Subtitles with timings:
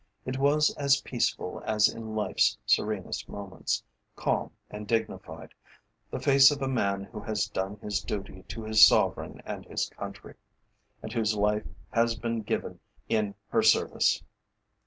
[0.25, 3.83] It was as peaceful as in life's serenest moments,
[4.15, 5.53] calm and dignified
[6.09, 9.91] the face of a man who has done his duty to his Sovereign and his
[9.91, 10.33] country,
[11.03, 12.79] and whose life has been given
[13.09, 14.23] in her service.